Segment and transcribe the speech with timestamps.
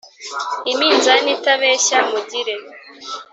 [0.71, 2.55] Iminzani itabeshya mugire